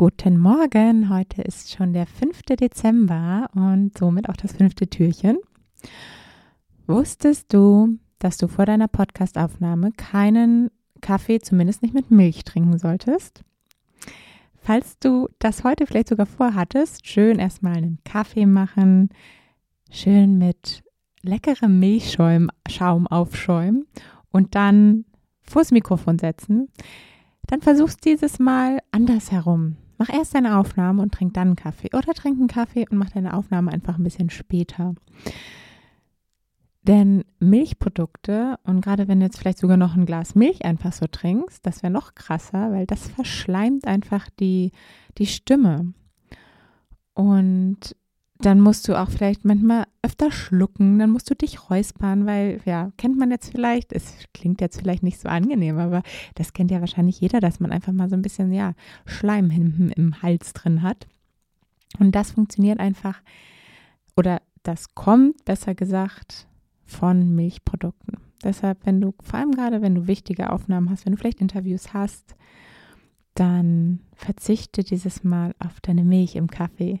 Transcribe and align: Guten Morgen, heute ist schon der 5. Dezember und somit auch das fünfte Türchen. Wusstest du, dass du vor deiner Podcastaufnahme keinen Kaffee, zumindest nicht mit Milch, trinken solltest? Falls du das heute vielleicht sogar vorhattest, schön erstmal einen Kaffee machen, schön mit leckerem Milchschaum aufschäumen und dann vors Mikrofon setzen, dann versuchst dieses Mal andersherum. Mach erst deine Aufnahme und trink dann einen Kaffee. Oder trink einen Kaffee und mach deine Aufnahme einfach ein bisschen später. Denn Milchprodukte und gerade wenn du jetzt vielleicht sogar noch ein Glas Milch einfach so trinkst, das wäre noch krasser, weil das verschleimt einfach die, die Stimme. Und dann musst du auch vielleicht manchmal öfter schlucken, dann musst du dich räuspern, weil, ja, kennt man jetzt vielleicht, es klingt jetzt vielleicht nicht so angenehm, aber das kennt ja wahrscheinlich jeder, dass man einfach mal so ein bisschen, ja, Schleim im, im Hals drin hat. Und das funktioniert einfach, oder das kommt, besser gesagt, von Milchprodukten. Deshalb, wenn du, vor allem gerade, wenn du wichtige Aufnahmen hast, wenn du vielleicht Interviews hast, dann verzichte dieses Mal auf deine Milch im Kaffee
Guten 0.00 0.38
Morgen, 0.38 1.10
heute 1.10 1.42
ist 1.42 1.72
schon 1.72 1.92
der 1.92 2.06
5. 2.06 2.40
Dezember 2.58 3.50
und 3.54 3.98
somit 3.98 4.30
auch 4.30 4.36
das 4.36 4.52
fünfte 4.52 4.88
Türchen. 4.88 5.36
Wusstest 6.86 7.52
du, 7.52 7.98
dass 8.18 8.38
du 8.38 8.48
vor 8.48 8.64
deiner 8.64 8.88
Podcastaufnahme 8.88 9.92
keinen 9.92 10.70
Kaffee, 11.02 11.40
zumindest 11.40 11.82
nicht 11.82 11.92
mit 11.92 12.10
Milch, 12.10 12.44
trinken 12.44 12.78
solltest? 12.78 13.44
Falls 14.56 14.98
du 15.00 15.28
das 15.38 15.64
heute 15.64 15.84
vielleicht 15.86 16.08
sogar 16.08 16.24
vorhattest, 16.24 17.06
schön 17.06 17.38
erstmal 17.38 17.76
einen 17.76 17.98
Kaffee 18.02 18.46
machen, 18.46 19.10
schön 19.90 20.38
mit 20.38 20.82
leckerem 21.20 21.78
Milchschaum 21.78 23.06
aufschäumen 23.06 23.86
und 24.30 24.54
dann 24.54 25.04
vors 25.42 25.72
Mikrofon 25.72 26.18
setzen, 26.18 26.70
dann 27.48 27.60
versuchst 27.60 28.02
dieses 28.06 28.38
Mal 28.38 28.78
andersherum. 28.92 29.76
Mach 30.00 30.08
erst 30.08 30.34
deine 30.34 30.56
Aufnahme 30.56 31.02
und 31.02 31.12
trink 31.12 31.34
dann 31.34 31.48
einen 31.48 31.56
Kaffee. 31.56 31.90
Oder 31.94 32.14
trink 32.14 32.38
einen 32.38 32.48
Kaffee 32.48 32.86
und 32.88 32.96
mach 32.96 33.10
deine 33.10 33.34
Aufnahme 33.34 33.70
einfach 33.70 33.98
ein 33.98 34.02
bisschen 34.02 34.30
später. 34.30 34.94
Denn 36.84 37.22
Milchprodukte 37.38 38.58
und 38.64 38.80
gerade 38.80 39.08
wenn 39.08 39.20
du 39.20 39.26
jetzt 39.26 39.38
vielleicht 39.38 39.58
sogar 39.58 39.76
noch 39.76 39.94
ein 39.94 40.06
Glas 40.06 40.34
Milch 40.34 40.64
einfach 40.64 40.94
so 40.94 41.06
trinkst, 41.06 41.66
das 41.66 41.82
wäre 41.82 41.92
noch 41.92 42.14
krasser, 42.14 42.72
weil 42.72 42.86
das 42.86 43.08
verschleimt 43.10 43.86
einfach 43.86 44.30
die, 44.40 44.72
die 45.18 45.26
Stimme. 45.26 45.92
Und 47.12 47.94
dann 48.40 48.60
musst 48.60 48.88
du 48.88 48.98
auch 48.98 49.10
vielleicht 49.10 49.44
manchmal 49.44 49.84
öfter 50.02 50.30
schlucken, 50.30 50.98
dann 50.98 51.10
musst 51.10 51.28
du 51.28 51.34
dich 51.34 51.68
räuspern, 51.68 52.24
weil, 52.26 52.60
ja, 52.64 52.90
kennt 52.96 53.18
man 53.18 53.30
jetzt 53.30 53.50
vielleicht, 53.50 53.92
es 53.92 54.14
klingt 54.32 54.60
jetzt 54.60 54.78
vielleicht 54.78 55.02
nicht 55.02 55.20
so 55.20 55.28
angenehm, 55.28 55.78
aber 55.78 56.02
das 56.36 56.52
kennt 56.52 56.70
ja 56.70 56.80
wahrscheinlich 56.80 57.20
jeder, 57.20 57.40
dass 57.40 57.60
man 57.60 57.70
einfach 57.70 57.92
mal 57.92 58.08
so 58.08 58.16
ein 58.16 58.22
bisschen, 58.22 58.52
ja, 58.52 58.72
Schleim 59.04 59.50
im, 59.50 59.90
im 59.94 60.22
Hals 60.22 60.54
drin 60.54 60.82
hat. 60.82 61.06
Und 61.98 62.14
das 62.14 62.32
funktioniert 62.32 62.80
einfach, 62.80 63.20
oder 64.16 64.40
das 64.62 64.94
kommt, 64.94 65.44
besser 65.44 65.74
gesagt, 65.74 66.46
von 66.84 67.34
Milchprodukten. 67.34 68.18
Deshalb, 68.42 68.86
wenn 68.86 69.00
du, 69.00 69.14
vor 69.22 69.38
allem 69.38 69.52
gerade, 69.52 69.82
wenn 69.82 69.94
du 69.94 70.06
wichtige 70.06 70.50
Aufnahmen 70.50 70.88
hast, 70.88 71.04
wenn 71.04 71.12
du 71.12 71.18
vielleicht 71.18 71.40
Interviews 71.42 71.92
hast, 71.92 72.36
dann 73.34 74.00
verzichte 74.14 74.82
dieses 74.82 75.24
Mal 75.24 75.54
auf 75.58 75.80
deine 75.80 76.04
Milch 76.04 76.36
im 76.36 76.48
Kaffee 76.48 77.00